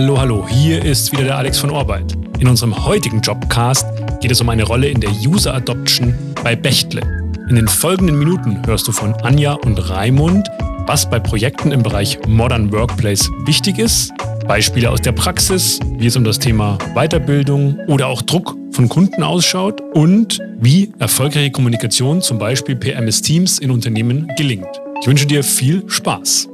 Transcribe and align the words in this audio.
Hallo, 0.00 0.16
hallo, 0.16 0.46
hier 0.48 0.84
ist 0.84 1.10
wieder 1.10 1.24
der 1.24 1.38
Alex 1.38 1.58
von 1.58 1.70
Orbeit. 1.70 2.16
In 2.38 2.46
unserem 2.46 2.84
heutigen 2.84 3.20
Jobcast 3.20 3.84
geht 4.20 4.30
es 4.30 4.40
um 4.40 4.48
eine 4.48 4.62
Rolle 4.62 4.86
in 4.86 5.00
der 5.00 5.10
User 5.10 5.52
Adoption 5.52 6.14
bei 6.44 6.54
Bechtle. 6.54 7.02
In 7.50 7.56
den 7.56 7.66
folgenden 7.66 8.16
Minuten 8.16 8.64
hörst 8.64 8.86
du 8.86 8.92
von 8.92 9.12
Anja 9.24 9.54
und 9.54 9.90
Raimund, 9.90 10.46
was 10.86 11.10
bei 11.10 11.18
Projekten 11.18 11.72
im 11.72 11.82
Bereich 11.82 12.16
Modern 12.28 12.70
Workplace 12.72 13.28
wichtig 13.44 13.80
ist, 13.80 14.12
Beispiele 14.46 14.88
aus 14.88 15.00
der 15.00 15.10
Praxis, 15.10 15.80
wie 15.96 16.06
es 16.06 16.14
um 16.14 16.22
das 16.22 16.38
Thema 16.38 16.78
Weiterbildung 16.94 17.76
oder 17.88 18.06
auch 18.06 18.22
Druck 18.22 18.54
von 18.70 18.88
Kunden 18.88 19.24
ausschaut 19.24 19.82
und 19.94 20.38
wie 20.60 20.92
erfolgreiche 21.00 21.50
Kommunikation 21.50 22.22
zum 22.22 22.38
Beispiel 22.38 22.76
per 22.76 22.94
MS 22.94 23.20
Teams 23.22 23.58
in 23.58 23.72
Unternehmen 23.72 24.30
gelingt. 24.36 24.80
Ich 25.00 25.08
wünsche 25.08 25.26
dir 25.26 25.42
viel 25.42 25.82
Spaß. 25.88 26.48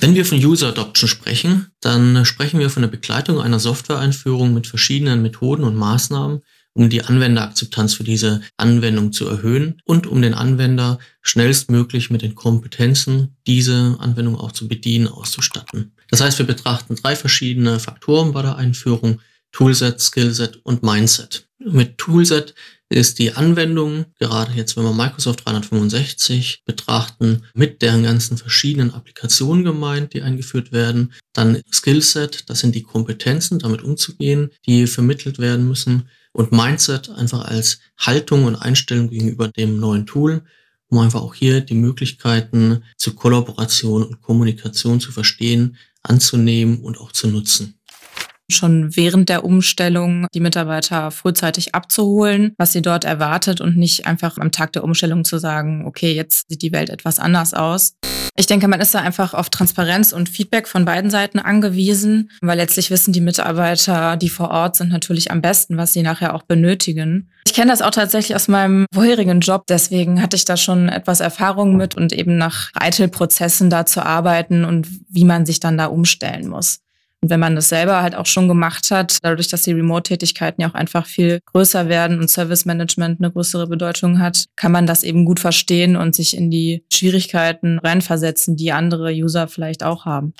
Wenn 0.00 0.14
wir 0.14 0.24
von 0.24 0.38
User 0.38 0.68
Adoption 0.68 1.08
sprechen, 1.08 1.68
dann 1.80 2.24
sprechen 2.24 2.60
wir 2.60 2.70
von 2.70 2.82
der 2.82 2.90
Begleitung 2.90 3.40
einer 3.40 3.58
Software-Einführung 3.58 4.52
mit 4.52 4.66
verschiedenen 4.66 5.22
Methoden 5.22 5.64
und 5.64 5.76
Maßnahmen, 5.76 6.42
um 6.74 6.90
die 6.90 7.02
Anwenderakzeptanz 7.02 7.94
für 7.94 8.04
diese 8.04 8.42
Anwendung 8.56 9.12
zu 9.12 9.28
erhöhen 9.28 9.80
und 9.84 10.06
um 10.06 10.20
den 10.20 10.34
Anwender 10.34 10.98
schnellstmöglich 11.22 12.10
mit 12.10 12.22
den 12.22 12.34
Kompetenzen, 12.34 13.36
diese 13.46 13.96
Anwendung 14.00 14.36
auch 14.36 14.52
zu 14.52 14.68
bedienen, 14.68 15.08
auszustatten. 15.08 15.92
Das 16.10 16.20
heißt, 16.20 16.38
wir 16.38 16.46
betrachten 16.46 16.96
drei 16.96 17.16
verschiedene 17.16 17.78
Faktoren 17.78 18.32
bei 18.32 18.42
der 18.42 18.56
Einführung, 18.56 19.20
Toolset, 19.52 20.00
Skillset 20.00 20.60
und 20.64 20.82
Mindset. 20.82 21.48
Mit 21.58 21.96
Toolset 21.96 22.54
ist 22.94 23.18
die 23.18 23.32
Anwendung, 23.32 24.06
gerade 24.18 24.52
jetzt, 24.52 24.76
wenn 24.76 24.84
wir 24.84 24.92
Microsoft 24.92 25.44
365 25.44 26.62
betrachten, 26.64 27.42
mit 27.54 27.82
deren 27.82 28.02
ganzen 28.02 28.36
verschiedenen 28.36 28.92
Applikationen 28.92 29.64
gemeint, 29.64 30.12
die 30.12 30.22
eingeführt 30.22 30.72
werden. 30.72 31.12
Dann 31.32 31.60
Skillset, 31.72 32.48
das 32.48 32.60
sind 32.60 32.74
die 32.74 32.82
Kompetenzen, 32.82 33.58
damit 33.58 33.82
umzugehen, 33.82 34.50
die 34.66 34.86
vermittelt 34.86 35.38
werden 35.38 35.66
müssen. 35.66 36.08
Und 36.32 36.52
Mindset 36.52 37.10
einfach 37.10 37.44
als 37.44 37.80
Haltung 37.98 38.44
und 38.44 38.56
Einstellung 38.56 39.08
gegenüber 39.08 39.48
dem 39.48 39.78
neuen 39.78 40.06
Tool, 40.06 40.42
um 40.88 40.98
einfach 40.98 41.22
auch 41.22 41.34
hier 41.34 41.60
die 41.60 41.74
Möglichkeiten 41.74 42.82
zur 42.96 43.14
Kollaboration 43.14 44.02
und 44.02 44.20
Kommunikation 44.20 45.00
zu 45.00 45.12
verstehen, 45.12 45.76
anzunehmen 46.02 46.80
und 46.80 46.98
auch 46.98 47.12
zu 47.12 47.28
nutzen 47.28 47.78
schon 48.50 48.96
während 48.96 49.28
der 49.28 49.44
Umstellung 49.44 50.26
die 50.34 50.40
Mitarbeiter 50.40 51.10
frühzeitig 51.10 51.74
abzuholen, 51.74 52.54
was 52.58 52.72
sie 52.72 52.82
dort 52.82 53.04
erwartet 53.04 53.60
und 53.60 53.76
nicht 53.76 54.06
einfach 54.06 54.38
am 54.38 54.52
Tag 54.52 54.72
der 54.72 54.84
Umstellung 54.84 55.24
zu 55.24 55.38
sagen, 55.38 55.84
okay, 55.86 56.12
jetzt 56.12 56.48
sieht 56.48 56.62
die 56.62 56.72
Welt 56.72 56.90
etwas 56.90 57.18
anders 57.18 57.54
aus. 57.54 57.94
Ich 58.36 58.46
denke, 58.46 58.66
man 58.66 58.80
ist 58.80 58.94
da 58.94 58.98
einfach 58.98 59.32
auf 59.32 59.48
Transparenz 59.48 60.12
und 60.12 60.28
Feedback 60.28 60.66
von 60.66 60.84
beiden 60.84 61.08
Seiten 61.08 61.38
angewiesen, 61.38 62.30
weil 62.40 62.56
letztlich 62.56 62.90
wissen 62.90 63.12
die 63.12 63.20
Mitarbeiter, 63.20 64.16
die 64.16 64.28
vor 64.28 64.50
Ort 64.50 64.74
sind, 64.74 64.90
natürlich 64.90 65.30
am 65.30 65.40
besten, 65.40 65.76
was 65.76 65.92
sie 65.92 66.02
nachher 66.02 66.34
auch 66.34 66.42
benötigen. 66.42 67.30
Ich 67.46 67.54
kenne 67.54 67.70
das 67.70 67.80
auch 67.80 67.92
tatsächlich 67.92 68.34
aus 68.34 68.48
meinem 68.48 68.86
vorherigen 68.92 69.38
Job, 69.38 69.66
deswegen 69.68 70.20
hatte 70.20 70.34
ich 70.34 70.44
da 70.44 70.56
schon 70.56 70.88
etwas 70.88 71.20
Erfahrung 71.20 71.76
mit 71.76 71.96
und 71.96 72.12
eben 72.12 72.36
nach 72.36 72.70
Eitelprozessen 72.74 73.70
da 73.70 73.86
zu 73.86 74.04
arbeiten 74.04 74.64
und 74.64 74.88
wie 75.08 75.24
man 75.24 75.46
sich 75.46 75.60
dann 75.60 75.78
da 75.78 75.86
umstellen 75.86 76.48
muss. 76.48 76.80
Und 77.24 77.30
wenn 77.30 77.40
man 77.40 77.56
das 77.56 77.70
selber 77.70 78.02
halt 78.02 78.14
auch 78.14 78.26
schon 78.26 78.48
gemacht 78.48 78.90
hat, 78.90 79.16
dadurch, 79.22 79.48
dass 79.48 79.62
die 79.62 79.72
Remote-Tätigkeiten 79.72 80.60
ja 80.60 80.68
auch 80.68 80.74
einfach 80.74 81.06
viel 81.06 81.40
größer 81.46 81.88
werden 81.88 82.20
und 82.20 82.28
Service 82.28 82.66
Management 82.66 83.18
eine 83.18 83.32
größere 83.32 83.66
Bedeutung 83.66 84.18
hat, 84.18 84.44
kann 84.56 84.72
man 84.72 84.86
das 84.86 85.02
eben 85.02 85.24
gut 85.24 85.40
verstehen 85.40 85.96
und 85.96 86.14
sich 86.14 86.36
in 86.36 86.50
die 86.50 86.84
Schwierigkeiten 86.92 87.78
reinversetzen, 87.78 88.56
die 88.56 88.72
andere 88.72 89.10
User 89.10 89.48
vielleicht 89.48 89.82
auch 89.84 90.04
haben. 90.04 90.34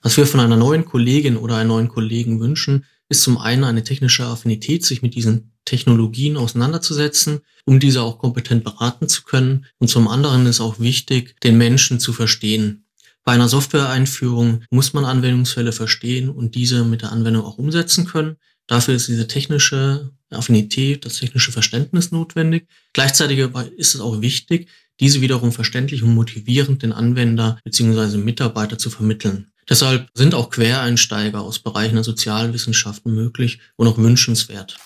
Was 0.00 0.16
wir 0.16 0.28
von 0.28 0.38
einer 0.38 0.56
neuen 0.56 0.84
Kollegin 0.84 1.36
oder 1.36 1.56
einem 1.56 1.70
neuen 1.70 1.88
Kollegen 1.88 2.38
wünschen, 2.38 2.84
ist 3.08 3.22
zum 3.22 3.36
einen 3.38 3.64
eine 3.64 3.82
technische 3.82 4.26
Affinität, 4.26 4.84
sich 4.84 5.02
mit 5.02 5.16
diesen 5.16 5.54
Technologien 5.64 6.36
auseinanderzusetzen, 6.36 7.40
um 7.64 7.80
diese 7.80 8.02
auch 8.02 8.20
kompetent 8.20 8.62
beraten 8.62 9.08
zu 9.08 9.24
können. 9.24 9.66
Und 9.80 9.88
zum 9.88 10.06
anderen 10.06 10.46
ist 10.46 10.60
auch 10.60 10.78
wichtig, 10.78 11.40
den 11.40 11.58
Menschen 11.58 11.98
zu 11.98 12.12
verstehen. 12.12 12.85
Bei 13.26 13.32
einer 13.32 13.48
Software-Einführung 13.48 14.62
muss 14.70 14.92
man 14.92 15.04
Anwendungsfälle 15.04 15.72
verstehen 15.72 16.28
und 16.28 16.54
diese 16.54 16.84
mit 16.84 17.02
der 17.02 17.10
Anwendung 17.10 17.44
auch 17.44 17.58
umsetzen 17.58 18.04
können. 18.06 18.36
Dafür 18.68 18.94
ist 18.94 19.08
diese 19.08 19.26
technische 19.26 20.12
Affinität, 20.30 21.04
das 21.04 21.16
technische 21.16 21.50
Verständnis 21.50 22.12
notwendig. 22.12 22.68
Gleichzeitig 22.92 23.40
ist 23.76 23.96
es 23.96 24.00
auch 24.00 24.20
wichtig, 24.20 24.68
diese 25.00 25.22
wiederum 25.22 25.50
verständlich 25.50 26.04
und 26.04 26.14
motivierend 26.14 26.84
den 26.84 26.92
Anwender 26.92 27.58
bzw. 27.64 28.16
Mitarbeiter 28.16 28.78
zu 28.78 28.90
vermitteln. 28.90 29.50
Deshalb 29.68 30.08
sind 30.14 30.32
auch 30.32 30.50
Quereinsteiger 30.50 31.40
aus 31.40 31.58
Bereichen 31.58 31.96
der 31.96 32.04
Sozialwissenschaften 32.04 33.12
möglich 33.12 33.58
und 33.74 33.88
auch 33.88 33.98
wünschenswert. 33.98 34.78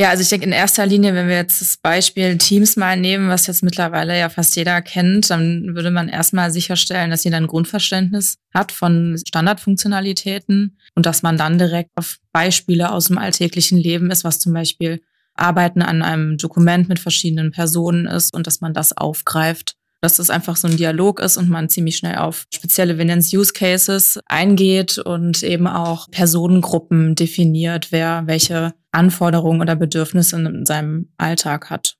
Ja, 0.00 0.08
also 0.08 0.22
ich 0.22 0.30
denke 0.30 0.46
in 0.46 0.52
erster 0.52 0.86
Linie, 0.86 1.14
wenn 1.14 1.28
wir 1.28 1.36
jetzt 1.36 1.60
das 1.60 1.76
Beispiel 1.76 2.38
Teams 2.38 2.76
mal 2.76 2.98
nehmen, 2.98 3.28
was 3.28 3.46
jetzt 3.46 3.62
mittlerweile 3.62 4.18
ja 4.18 4.30
fast 4.30 4.56
jeder 4.56 4.80
kennt, 4.80 5.28
dann 5.28 5.74
würde 5.74 5.90
man 5.90 6.08
erstmal 6.08 6.50
sicherstellen, 6.50 7.10
dass 7.10 7.24
jeder 7.24 7.36
ein 7.36 7.46
Grundverständnis 7.46 8.38
hat 8.54 8.72
von 8.72 9.18
Standardfunktionalitäten 9.28 10.78
und 10.94 11.04
dass 11.04 11.22
man 11.22 11.36
dann 11.36 11.58
direkt 11.58 11.90
auf 11.96 12.16
Beispiele 12.32 12.90
aus 12.90 13.08
dem 13.08 13.18
alltäglichen 13.18 13.76
Leben 13.76 14.10
ist, 14.10 14.24
was 14.24 14.38
zum 14.38 14.54
Beispiel 14.54 15.02
Arbeiten 15.34 15.82
an 15.82 16.00
einem 16.00 16.38
Dokument 16.38 16.88
mit 16.88 16.98
verschiedenen 16.98 17.50
Personen 17.50 18.06
ist 18.06 18.32
und 18.34 18.46
dass 18.46 18.62
man 18.62 18.72
das 18.72 18.96
aufgreift 18.96 19.74
dass 20.00 20.16
das 20.16 20.30
einfach 20.30 20.56
so 20.56 20.66
ein 20.66 20.76
Dialog 20.76 21.20
ist 21.20 21.36
und 21.36 21.48
man 21.48 21.68
ziemlich 21.68 21.96
schnell 21.96 22.16
auf 22.16 22.44
spezielle, 22.52 22.98
es 22.98 23.32
Use 23.32 23.52
Cases, 23.52 24.18
eingeht 24.26 24.98
und 24.98 25.42
eben 25.42 25.66
auch 25.66 26.10
Personengruppen 26.10 27.14
definiert, 27.14 27.88
wer 27.90 28.22
welche 28.26 28.74
Anforderungen 28.92 29.60
oder 29.60 29.76
Bedürfnisse 29.76 30.36
in 30.36 30.66
seinem 30.66 31.08
Alltag 31.18 31.70
hat. 31.70 31.96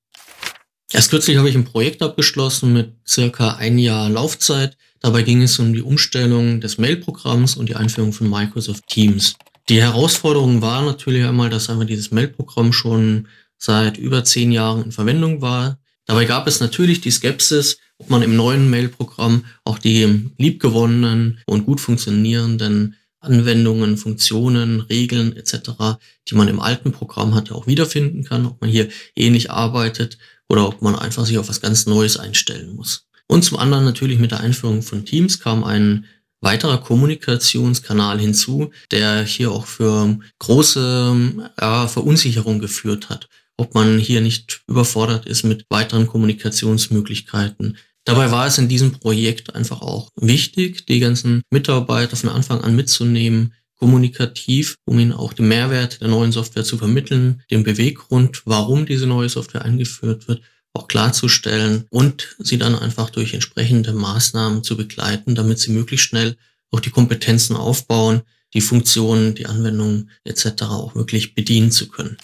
Erst 0.92 1.10
kürzlich 1.10 1.36
habe 1.36 1.48
ich 1.48 1.54
ein 1.54 1.64
Projekt 1.64 2.02
abgeschlossen 2.02 2.72
mit 2.72 2.94
circa 3.06 3.54
ein 3.54 3.78
Jahr 3.78 4.08
Laufzeit. 4.08 4.76
Dabei 5.00 5.22
ging 5.22 5.42
es 5.42 5.58
um 5.58 5.72
die 5.72 5.82
Umstellung 5.82 6.60
des 6.60 6.78
Mail-Programms 6.78 7.56
und 7.56 7.68
die 7.68 7.76
Einführung 7.76 8.12
von 8.12 8.28
Microsoft 8.28 8.86
Teams. 8.88 9.36
Die 9.68 9.80
Herausforderung 9.80 10.62
war 10.62 10.84
natürlich 10.84 11.24
einmal, 11.24 11.48
dass 11.48 11.70
einfach 11.70 11.86
dieses 11.86 12.10
Mail-Programm 12.10 12.72
schon 12.72 13.28
seit 13.56 13.98
über 13.98 14.24
zehn 14.24 14.50
Jahren 14.50 14.82
in 14.84 14.92
Verwendung 14.92 15.42
war. 15.42 15.78
Dabei 16.06 16.24
gab 16.24 16.48
es 16.48 16.58
natürlich 16.58 17.00
die 17.00 17.12
Skepsis, 17.12 17.78
ob 18.00 18.10
man 18.10 18.22
im 18.22 18.34
neuen 18.34 18.70
Mail-Programm 18.70 19.44
auch 19.64 19.78
die 19.78 20.30
liebgewonnenen 20.38 21.38
und 21.46 21.66
gut 21.66 21.80
funktionierenden 21.80 22.96
Anwendungen, 23.20 23.98
Funktionen, 23.98 24.80
Regeln 24.80 25.36
etc., 25.36 25.98
die 26.28 26.34
man 26.34 26.48
im 26.48 26.60
alten 26.60 26.92
Programm 26.92 27.34
hatte, 27.34 27.54
auch 27.54 27.66
wiederfinden 27.66 28.24
kann, 28.24 28.46
ob 28.46 28.60
man 28.62 28.70
hier 28.70 28.88
ähnlich 29.14 29.50
arbeitet 29.50 30.16
oder 30.48 30.66
ob 30.66 30.80
man 30.80 30.96
einfach 30.96 31.26
sich 31.26 31.38
auf 31.38 31.50
was 31.50 31.60
ganz 31.60 31.86
Neues 31.86 32.16
einstellen 32.16 32.74
muss. 32.74 33.06
Und 33.26 33.44
zum 33.44 33.58
anderen 33.58 33.84
natürlich 33.84 34.18
mit 34.18 34.30
der 34.30 34.40
Einführung 34.40 34.82
von 34.82 35.04
Teams 35.04 35.38
kam 35.38 35.62
ein 35.62 36.06
weiterer 36.40 36.78
Kommunikationskanal 36.78 38.18
hinzu, 38.18 38.70
der 38.90 39.22
hier 39.24 39.52
auch 39.52 39.66
für 39.66 40.18
große 40.38 41.50
ja, 41.60 41.86
Verunsicherung 41.86 42.58
geführt 42.58 43.10
hat 43.10 43.28
ob 43.60 43.74
man 43.74 43.98
hier 43.98 44.22
nicht 44.22 44.62
überfordert 44.68 45.26
ist 45.26 45.44
mit 45.44 45.66
weiteren 45.68 46.06
Kommunikationsmöglichkeiten. 46.06 47.76
Dabei 48.04 48.30
war 48.30 48.46
es 48.46 48.58
in 48.58 48.68
diesem 48.68 48.92
Projekt 48.92 49.54
einfach 49.54 49.82
auch 49.82 50.10
wichtig, 50.16 50.86
die 50.86 51.00
ganzen 51.00 51.42
Mitarbeiter 51.50 52.16
von 52.16 52.30
Anfang 52.30 52.62
an 52.62 52.74
mitzunehmen, 52.74 53.54
kommunikativ, 53.76 54.76
um 54.84 54.98
ihnen 54.98 55.12
auch 55.12 55.32
den 55.32 55.48
Mehrwert 55.48 56.00
der 56.00 56.08
neuen 56.08 56.32
Software 56.32 56.64
zu 56.64 56.76
vermitteln, 56.76 57.42
den 57.50 57.62
Beweggrund, 57.62 58.42
warum 58.44 58.86
diese 58.86 59.06
neue 59.06 59.28
Software 59.28 59.64
eingeführt 59.64 60.28
wird, 60.28 60.42
auch 60.72 60.86
klarzustellen 60.86 61.86
und 61.90 62.36
sie 62.38 62.58
dann 62.58 62.74
einfach 62.74 63.10
durch 63.10 63.34
entsprechende 63.34 63.92
Maßnahmen 63.92 64.62
zu 64.62 64.76
begleiten, 64.76 65.34
damit 65.34 65.58
sie 65.58 65.72
möglichst 65.72 66.06
schnell 66.06 66.36
auch 66.70 66.80
die 66.80 66.90
Kompetenzen 66.90 67.56
aufbauen, 67.56 68.22
die 68.54 68.60
Funktionen, 68.60 69.34
die 69.34 69.46
Anwendungen 69.46 70.10
etc. 70.24 70.62
auch 70.62 70.94
wirklich 70.94 71.34
bedienen 71.34 71.70
zu 71.70 71.88
können. 71.88 72.16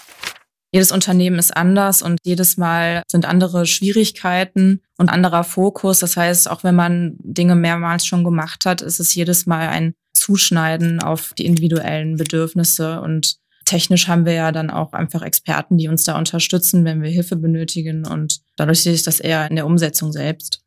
Jedes 0.76 0.92
Unternehmen 0.92 1.38
ist 1.38 1.56
anders 1.56 2.02
und 2.02 2.18
jedes 2.22 2.58
Mal 2.58 3.02
sind 3.10 3.24
andere 3.24 3.64
Schwierigkeiten 3.64 4.82
und 4.98 5.08
anderer 5.08 5.42
Fokus. 5.42 6.00
Das 6.00 6.18
heißt, 6.18 6.50
auch 6.50 6.64
wenn 6.64 6.74
man 6.74 7.16
Dinge 7.20 7.56
mehrmals 7.56 8.04
schon 8.04 8.24
gemacht 8.24 8.66
hat, 8.66 8.82
ist 8.82 9.00
es 9.00 9.14
jedes 9.14 9.46
Mal 9.46 9.68
ein 9.68 9.94
Zuschneiden 10.12 11.00
auf 11.00 11.32
die 11.32 11.46
individuellen 11.46 12.16
Bedürfnisse 12.18 13.00
und 13.00 13.36
technisch 13.64 14.06
haben 14.06 14.26
wir 14.26 14.34
ja 14.34 14.52
dann 14.52 14.68
auch 14.68 14.92
einfach 14.92 15.22
Experten, 15.22 15.78
die 15.78 15.88
uns 15.88 16.04
da 16.04 16.18
unterstützen, 16.18 16.84
wenn 16.84 17.00
wir 17.00 17.08
Hilfe 17.08 17.36
benötigen 17.36 18.06
und 18.06 18.40
dadurch 18.56 18.82
sehe 18.82 18.92
ich 18.92 19.02
das 19.02 19.18
eher 19.18 19.48
in 19.48 19.56
der 19.56 19.64
Umsetzung 19.64 20.12
selbst. 20.12 20.60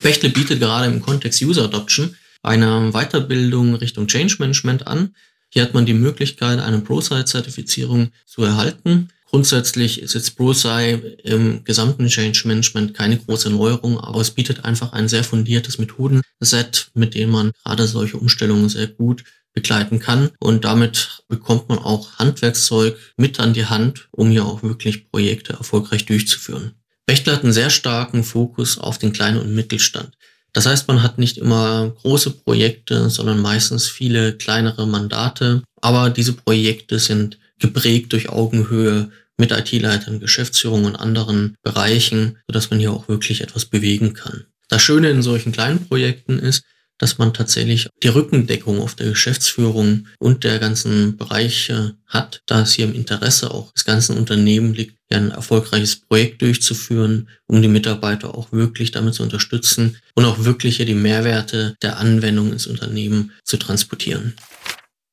Bechtle 0.00 0.30
bietet 0.30 0.58
gerade 0.58 0.88
im 0.88 1.00
Kontext 1.00 1.40
User 1.40 1.66
Adoption 1.66 2.16
eine 2.42 2.90
Weiterbildung 2.90 3.76
Richtung 3.76 4.08
Change 4.08 4.38
Management 4.40 4.88
an. 4.88 5.14
Hier 5.50 5.62
hat 5.62 5.74
man 5.74 5.86
die 5.86 5.94
Möglichkeit, 5.94 6.60
eine 6.60 6.80
ProSite-Zertifizierung 6.80 8.10
zu 8.26 8.42
erhalten. 8.42 9.08
Grundsätzlich 9.30 10.00
ist 10.00 10.14
jetzt 10.14 10.36
Bullseye 10.36 10.94
im 11.22 11.62
gesamten 11.64 12.08
Change 12.08 12.42
Management 12.46 12.94
keine 12.94 13.18
große 13.18 13.50
Neuerung, 13.50 13.98
aber 14.00 14.20
es 14.20 14.30
bietet 14.30 14.64
einfach 14.64 14.92
ein 14.92 15.08
sehr 15.08 15.24
fundiertes 15.24 15.78
Methodenset, 15.78 16.90
mit 16.94 17.14
dem 17.14 17.30
man 17.30 17.52
gerade 17.62 17.86
solche 17.86 18.16
Umstellungen 18.16 18.68
sehr 18.70 18.86
gut 18.86 19.24
begleiten 19.52 19.98
kann. 19.98 20.30
Und 20.38 20.64
damit 20.64 21.22
bekommt 21.28 21.68
man 21.68 21.78
auch 21.78 22.18
Handwerkszeug 22.18 22.96
mit 23.16 23.38
an 23.40 23.52
die 23.52 23.66
Hand, 23.66 24.08
um 24.12 24.30
ja 24.30 24.44
auch 24.44 24.62
wirklich 24.62 25.10
Projekte 25.10 25.54
erfolgreich 25.54 26.06
durchzuführen. 26.06 26.74
Bechtle 27.04 27.32
hat 27.32 27.42
einen 27.42 27.52
sehr 27.52 27.70
starken 27.70 28.22
Fokus 28.22 28.78
auf 28.78 28.98
den 28.98 29.12
kleinen 29.12 29.38
und 29.38 29.54
Mittelstand. 29.54 30.16
Das 30.52 30.66
heißt, 30.66 30.88
man 30.88 31.02
hat 31.02 31.18
nicht 31.18 31.38
immer 31.38 31.94
große 32.02 32.30
Projekte, 32.30 33.10
sondern 33.10 33.40
meistens 33.40 33.88
viele 33.88 34.32
kleinere 34.32 34.86
Mandate. 34.86 35.62
Aber 35.80 36.10
diese 36.10 36.32
Projekte 36.32 36.98
sind 36.98 37.38
geprägt 37.58 38.12
durch 38.12 38.28
Augenhöhe 38.28 39.10
mit 39.36 39.52
IT-Leitern, 39.52 40.20
Geschäftsführung 40.20 40.84
und 40.84 40.96
anderen 40.96 41.56
Bereichen, 41.62 42.38
sodass 42.46 42.70
man 42.70 42.80
hier 42.80 42.92
auch 42.92 43.08
wirklich 43.08 43.40
etwas 43.40 43.66
bewegen 43.66 44.14
kann. 44.14 44.46
Das 44.68 44.82
Schöne 44.82 45.10
in 45.10 45.22
solchen 45.22 45.52
kleinen 45.52 45.86
Projekten 45.86 46.38
ist, 46.38 46.64
dass 46.98 47.18
man 47.18 47.32
tatsächlich 47.32 47.88
die 48.02 48.08
Rückendeckung 48.08 48.80
auf 48.80 48.94
der 48.94 49.08
Geschäftsführung 49.08 50.06
und 50.18 50.44
der 50.44 50.58
ganzen 50.58 51.16
Bereiche 51.16 51.94
hat, 52.06 52.42
da 52.46 52.62
es 52.62 52.72
hier 52.72 52.86
im 52.86 52.94
Interesse 52.94 53.50
auch 53.50 53.72
des 53.72 53.84
ganzen 53.84 54.16
Unternehmens 54.16 54.76
liegt, 54.76 54.98
ja 55.10 55.18
ein 55.18 55.30
erfolgreiches 55.30 56.00
Projekt 56.00 56.42
durchzuführen, 56.42 57.28
um 57.46 57.62
die 57.62 57.68
Mitarbeiter 57.68 58.34
auch 58.34 58.52
wirklich 58.52 58.90
damit 58.90 59.14
zu 59.14 59.22
unterstützen 59.22 59.96
und 60.14 60.24
auch 60.24 60.44
wirklich 60.44 60.76
hier 60.76 60.86
die 60.86 60.94
Mehrwerte 60.94 61.76
der 61.82 61.98
Anwendung 61.98 62.52
ins 62.52 62.66
Unternehmen 62.66 63.32
zu 63.44 63.56
transportieren. 63.56 64.34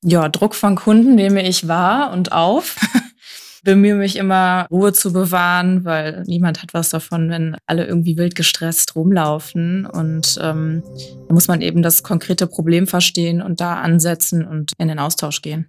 Ja, 0.04 0.30
Druck 0.30 0.54
von 0.54 0.76
Kunden 0.76 1.16
nehme 1.16 1.48
ich 1.48 1.68
wahr 1.68 2.12
und 2.12 2.32
auf. 2.32 2.76
bemühe 3.66 3.96
mich 3.96 4.16
immer, 4.16 4.68
Ruhe 4.72 4.94
zu 4.94 5.12
bewahren, 5.12 5.84
weil 5.84 6.24
niemand 6.28 6.62
hat 6.62 6.74
was 6.74 6.90
davon, 6.90 7.30
wenn 7.30 7.58
alle 7.66 7.86
irgendwie 7.86 8.16
wild 8.16 8.36
gestresst 8.36 8.96
rumlaufen. 8.96 9.86
Und 9.86 10.40
ähm, 10.42 10.84
da 11.28 11.34
muss 11.34 11.50
man 11.50 11.60
eben 11.62 11.82
das 11.82 12.04
konkrete 12.04 12.48
Problem 12.48 12.88
verstehen 12.88 13.42
und 13.42 13.60
da 13.60 13.82
ansetzen 13.82 14.46
und 14.46 14.72
in 14.78 14.88
den 14.88 15.00
Austausch 15.00 15.42
gehen. 15.42 15.68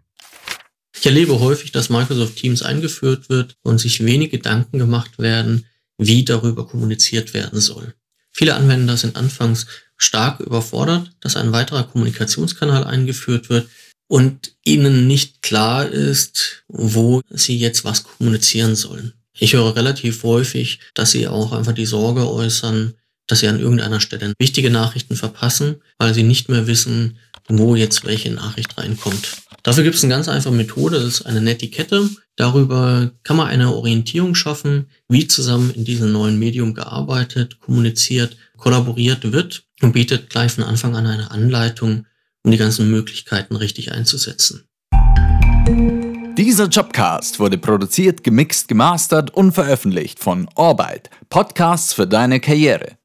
Ich 0.95 1.05
erlebe 1.05 1.41
häufig, 1.41 1.73
dass 1.73 1.91
Microsoft 1.91 2.37
Teams 2.37 2.63
eingeführt 2.63 3.29
wird 3.29 3.57
und 3.63 3.79
sich 3.79 4.05
wenig 4.05 4.31
Gedanken 4.31 4.79
gemacht 4.79 5.19
werden, 5.19 5.67
wie 5.99 6.25
darüber 6.25 6.67
kommuniziert 6.67 7.35
werden 7.35 7.61
soll. 7.61 7.95
Viele 8.31 8.55
Anwender 8.55 8.97
sind 8.97 9.17
anfangs 9.17 9.67
stark 9.97 10.41
überfordert, 10.41 11.13
dass 11.21 11.37
ein 11.37 11.53
weiterer 11.53 11.85
Kommunikationskanal 11.85 12.85
eingeführt 12.85 13.49
wird, 13.49 13.69
und 14.09 14.57
ihnen 14.65 15.07
nicht 15.07 15.43
klar 15.43 15.87
ist, 15.87 16.65
wo 16.69 17.23
sie 17.31 17.57
jetzt 17.59 17.85
was 17.85 18.05
kommunizieren 18.05 18.77
sollen. 18.77 19.13
Ich 19.39 19.53
höre 19.53 19.77
relativ 19.77 20.23
häufig, 20.23 20.81
dass 20.95 21.11
sie 21.11 21.29
auch 21.29 21.53
einfach 21.53 21.75
die 21.75 21.87
Sorge 21.87 22.31
äußern, 22.31 22.95
dass 23.27 23.41
sie 23.41 23.49
an 23.49 23.61
irgendeiner 23.61 24.01
Stelle 24.01 24.33
wichtige 24.39 24.71
Nachrichten 24.71 25.17
verpassen, 25.17 25.77
weil 25.99 26.15
sie 26.15 26.23
nicht 26.23 26.49
mehr 26.49 26.67
wissen, 26.67 27.19
wo 27.49 27.77
jetzt 27.77 28.05
welche 28.05 28.31
Nachricht 28.31 28.79
reinkommt. 28.79 29.37
Dafür 29.63 29.85
gibt 29.85 29.97
es 29.97 30.05
eine 30.05 30.15
ganz 30.15 30.29
einfache 30.29 30.55
Methode, 30.55 31.01
das 31.01 31.21
ist 31.21 31.27
eine 31.27 31.41
Netiquette. 31.41 32.09
Darüber 32.37 33.11
kann 33.25 33.37
man 33.37 33.49
eine 33.49 33.75
Orientierung 33.75 34.35
schaffen, 34.35 34.87
wie 35.09 35.27
zusammen 35.27 35.71
in 35.71 35.85
diesem 35.85 36.13
neuen 36.13 36.39
Medium 36.39 36.75
gearbeitet, 36.75 37.61
kommuniziert, 37.61 38.37
kollaboriert 38.57 39.33
wird 39.33 39.65
und 39.83 39.93
bietet 39.93 40.31
gleich 40.31 40.53
von 40.53 40.65
Anfang 40.65 40.95
an 40.97 41.07
eine 41.07 41.31
Anleitung, 41.31 42.07
um 42.47 42.53
die 42.53 42.59
ganzen 42.59 42.91
Möglichkeiten 42.91 43.57
richtig 43.57 43.93
einzusetzen. 43.93 44.69
Dieser 46.39 46.69
Jobcast 46.69 47.41
wurde 47.41 47.59
produziert, 47.59 48.23
gemixt, 48.23 48.69
gemastert 48.69 49.35
und 49.35 49.51
veröffentlicht 49.53 50.21
von 50.21 50.49
Orbit, 50.55 51.11
Podcasts 51.29 51.93
für 51.93 52.07
deine 52.07 52.39
Karriere. 52.39 52.99